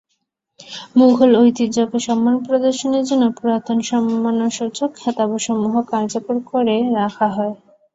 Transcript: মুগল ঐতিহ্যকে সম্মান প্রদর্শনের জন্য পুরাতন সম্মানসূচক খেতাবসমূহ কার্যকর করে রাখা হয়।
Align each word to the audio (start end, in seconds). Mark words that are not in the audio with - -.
মুগল 0.97 1.31
ঐতিহ্যকে 1.41 1.99
সম্মান 2.07 2.35
প্রদর্শনের 2.45 3.03
জন্য 3.09 3.23
পুরাতন 3.37 3.77
সম্মানসূচক 3.89 4.89
খেতাবসমূহ 4.95 5.73
কার্যকর 5.91 6.35
করে 6.51 6.75
রাখা 6.97 7.27
হয়। 7.35 7.53